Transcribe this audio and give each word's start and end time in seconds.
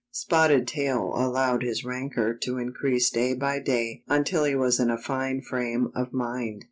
Spotted 0.09 0.67
Tail 0.67 1.13
allowed 1.15 1.61
his 1.61 1.85
rancor 1.85 2.33
to 2.33 2.57
increase 2.57 3.11
day 3.11 3.35
by 3.35 3.59
day 3.59 4.01
until 4.07 4.45
he 4.45 4.55
was 4.55 4.79
in 4.79 4.89
a 4.89 4.97
fine 4.97 5.41
frame 5.41 5.91
of 5.93 6.11
mind. 6.11 6.59